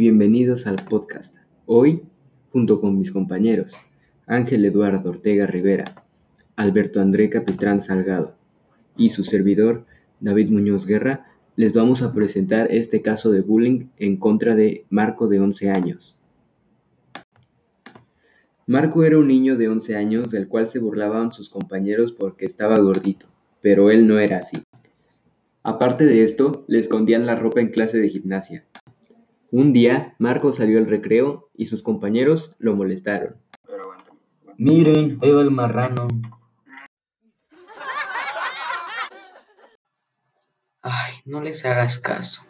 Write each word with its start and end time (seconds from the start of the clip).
bienvenidos 0.00 0.66
al 0.66 0.84
podcast. 0.84 1.36
Hoy, 1.64 2.02
junto 2.50 2.80
con 2.80 2.98
mis 2.98 3.12
compañeros 3.12 3.76
Ángel 4.26 4.64
Eduardo 4.64 5.10
Ortega 5.10 5.46
Rivera, 5.46 6.04
Alberto 6.56 7.00
André 7.00 7.30
Capistrán 7.30 7.80
Salgado 7.80 8.34
y 8.96 9.10
su 9.10 9.22
servidor 9.22 9.86
David 10.18 10.50
Muñoz 10.50 10.86
Guerra, 10.86 11.28
les 11.54 11.72
vamos 11.72 12.02
a 12.02 12.12
presentar 12.12 12.66
este 12.72 13.00
caso 13.00 13.30
de 13.30 13.42
bullying 13.42 13.90
en 13.96 14.16
contra 14.16 14.56
de 14.56 14.86
Marco 14.90 15.28
de 15.28 15.38
11 15.38 15.70
años. 15.70 16.18
Marco 18.66 19.04
era 19.04 19.18
un 19.18 19.28
niño 19.28 19.56
de 19.56 19.68
11 19.68 19.94
años 19.94 20.30
del 20.32 20.48
cual 20.48 20.66
se 20.66 20.80
burlaban 20.80 21.30
sus 21.30 21.48
compañeros 21.48 22.10
porque 22.10 22.44
estaba 22.44 22.76
gordito, 22.80 23.26
pero 23.62 23.92
él 23.92 24.08
no 24.08 24.18
era 24.18 24.38
así. 24.38 24.60
Aparte 25.62 26.06
de 26.06 26.24
esto, 26.24 26.64
le 26.66 26.80
escondían 26.80 27.24
la 27.24 27.36
ropa 27.36 27.60
en 27.60 27.68
clase 27.68 28.00
de 28.00 28.08
gimnasia. 28.08 28.64
Un 29.52 29.72
día, 29.72 30.14
Marco 30.18 30.52
salió 30.52 30.78
al 30.78 30.86
recreo 30.86 31.50
y 31.54 31.66
sus 31.66 31.82
compañeros 31.82 32.54
lo 32.60 32.76
molestaron. 32.76 33.36
Miren, 34.56 35.18
ahí 35.22 35.32
va 35.32 35.42
el 35.42 35.50
marrano. 35.50 36.06
Ay, 40.82 41.14
no 41.24 41.42
les 41.42 41.64
hagas 41.64 41.98
caso. 41.98 42.42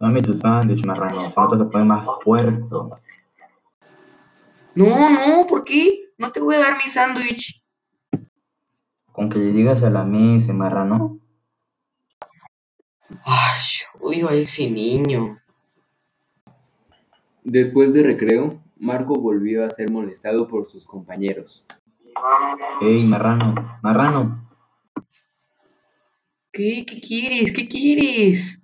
Dame 0.00 0.22
tu 0.22 0.34
sándwich, 0.34 0.84
marrano, 0.84 1.20
si 1.20 1.28
no 1.28 1.48
te 1.48 1.56
vas 1.56 1.60
a 1.60 1.70
poner 1.70 1.86
más 1.86 2.06
puerco. 2.24 2.98
No, 4.74 5.08
no, 5.08 5.46
¿por 5.46 5.62
qué? 5.62 6.12
No 6.18 6.32
te 6.32 6.40
voy 6.40 6.56
a 6.56 6.60
dar 6.60 6.78
mi 6.78 6.90
sándwich. 6.90 7.62
Con 9.12 9.28
que 9.28 9.38
le 9.38 9.52
digas 9.52 9.84
a 9.84 9.90
la 9.90 10.04
mesa, 10.04 10.52
marrano. 10.52 11.21
Ay, 13.52 13.60
odio 14.00 14.28
a 14.28 14.34
ese 14.34 14.70
niño. 14.70 15.38
Después 17.44 17.92
de 17.92 18.02
recreo, 18.02 18.62
Marco 18.78 19.14
volvió 19.14 19.64
a 19.64 19.70
ser 19.70 19.90
molestado 19.90 20.48
por 20.48 20.64
sus 20.64 20.86
compañeros. 20.86 21.64
Ey, 22.80 23.02
marrano, 23.04 23.54
marrano. 23.82 24.48
¿Qué? 26.52 26.84
¿Qué 26.86 27.00
quieres? 27.00 27.52
¿Qué 27.52 27.68
quieres? 27.68 28.62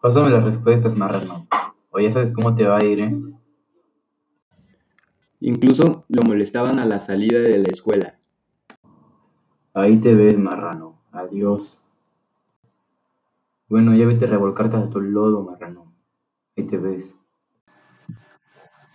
Pásame 0.00 0.30
las 0.30 0.44
respuestas, 0.44 0.96
marrano. 0.96 1.46
O 1.90 1.98
ya 1.98 2.10
sabes 2.10 2.32
cómo 2.32 2.54
te 2.54 2.64
va 2.64 2.78
a 2.78 2.84
ir, 2.84 3.00
¿eh? 3.00 3.14
Incluso 5.40 6.04
lo 6.08 6.22
molestaban 6.22 6.78
a 6.78 6.84
la 6.84 7.00
salida 7.00 7.38
de 7.38 7.58
la 7.58 7.68
escuela. 7.70 8.18
Ahí 9.72 9.96
te 9.98 10.14
ves, 10.14 10.38
marrano. 10.38 11.00
Adiós. 11.10 11.83
Bueno, 13.74 13.92
ya 13.96 14.06
vete 14.06 14.26
a 14.26 14.28
revolcarte 14.28 14.76
a 14.76 14.88
tu 14.88 15.00
lodo, 15.00 15.42
marrano. 15.42 15.92
Ahí 16.56 16.64
te 16.64 16.76
ves. 16.76 17.20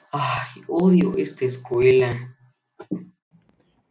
Ay, 0.09 0.63
odio 0.69 1.17
esta 1.17 1.43
escuela. 1.43 2.37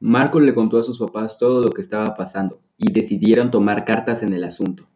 Marco 0.00 0.41
le 0.41 0.55
contó 0.55 0.78
a 0.78 0.83
sus 0.83 0.98
papás 0.98 1.36
todo 1.36 1.61
lo 1.62 1.72
que 1.72 1.83
estaba 1.83 2.14
pasando 2.14 2.62
y 2.78 2.91
decidieron 2.91 3.50
tomar 3.50 3.84
cartas 3.84 4.22
en 4.22 4.33
el 4.33 4.45
asunto. 4.45 4.89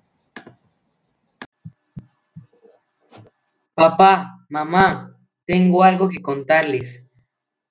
Papá, 3.74 4.46
mamá, 4.48 5.14
tengo 5.44 5.84
algo 5.84 6.08
que 6.08 6.22
contarles. 6.22 7.10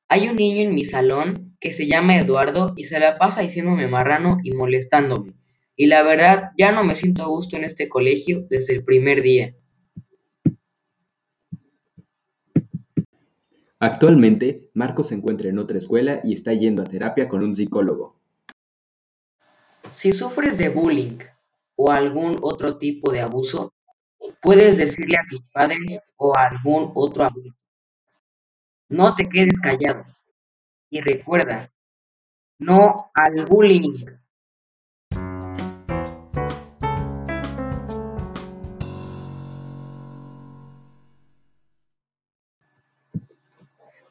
Hay 0.09 0.29
un 0.29 0.35
niño 0.35 0.61
en 0.61 0.75
mi 0.75 0.85
salón 0.85 1.55
que 1.59 1.73
se 1.73 1.87
llama 1.87 2.17
Eduardo 2.17 2.73
y 2.75 2.83
se 2.83 2.99
la 2.99 3.17
pasa 3.17 3.41
diciéndome 3.41 3.87
marrano 3.87 4.37
y 4.43 4.51
molestándome. 4.51 5.40
Y 5.75 5.87
la 5.87 6.03
verdad, 6.03 6.51
ya 6.57 6.71
no 6.71 6.83
me 6.83 6.95
siento 6.95 7.23
a 7.23 7.27
gusto 7.27 7.55
en 7.55 7.63
este 7.63 7.89
colegio 7.89 8.45
desde 8.49 8.73
el 8.73 8.83
primer 8.83 9.21
día. 9.21 9.55
Actualmente, 13.79 14.69
Marco 14.75 15.03
se 15.03 15.15
encuentra 15.15 15.49
en 15.49 15.57
otra 15.57 15.79
escuela 15.79 16.21
y 16.23 16.33
está 16.33 16.53
yendo 16.53 16.83
a 16.83 16.85
terapia 16.85 17.27
con 17.27 17.43
un 17.43 17.55
psicólogo. 17.55 18.15
Si 19.89 20.11
sufres 20.11 20.57
de 20.59 20.69
bullying 20.69 21.17
o 21.75 21.91
algún 21.91 22.37
otro 22.41 22.77
tipo 22.77 23.11
de 23.11 23.21
abuso, 23.21 23.73
puedes 24.39 24.77
decirle 24.77 25.17
a 25.17 25.25
tus 25.27 25.47
padres 25.49 25.99
o 26.15 26.37
a 26.37 26.45
algún 26.45 26.91
otro 26.93 27.23
adulto. 27.23 27.57
No 28.87 29.15
te 29.15 29.27
quedes 29.27 29.59
callado. 29.59 30.05
Y 30.89 31.01
recuerda, 31.01 31.73
no 32.59 33.09
al 33.15 33.45
bullying. 33.45 34.05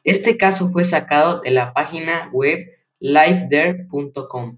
Este 0.03 0.37
caso 0.37 0.67
fue 0.67 0.85
sacado 0.85 1.41
de 1.41 1.51
la 1.51 1.73
página 1.73 2.29
web 2.31 2.59
liveder.com. 2.99 4.57